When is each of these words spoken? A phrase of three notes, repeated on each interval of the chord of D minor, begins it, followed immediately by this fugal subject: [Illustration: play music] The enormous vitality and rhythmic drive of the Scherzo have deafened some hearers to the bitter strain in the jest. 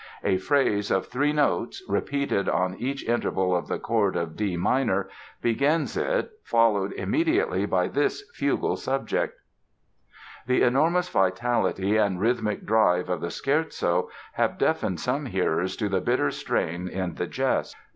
A 0.23 0.39
phrase 0.39 0.89
of 0.89 1.05
three 1.09 1.31
notes, 1.31 1.83
repeated 1.87 2.49
on 2.49 2.73
each 2.79 3.07
interval 3.07 3.55
of 3.55 3.67
the 3.67 3.77
chord 3.77 4.15
of 4.15 4.35
D 4.35 4.57
minor, 4.57 5.07
begins 5.43 5.95
it, 5.95 6.31
followed 6.43 6.91
immediately 6.93 7.67
by 7.67 7.87
this 7.87 8.23
fugal 8.33 8.77
subject: 8.77 9.35
[Illustration: 10.47 10.47
play 10.47 10.53
music] 10.55 10.61
The 10.63 10.67
enormous 10.67 11.09
vitality 11.09 11.97
and 11.97 12.19
rhythmic 12.19 12.65
drive 12.65 13.09
of 13.11 13.21
the 13.21 13.29
Scherzo 13.29 14.09
have 14.33 14.57
deafened 14.57 14.99
some 14.99 15.27
hearers 15.27 15.75
to 15.75 15.87
the 15.87 16.01
bitter 16.01 16.31
strain 16.31 16.87
in 16.87 17.13
the 17.13 17.27
jest. 17.27 17.75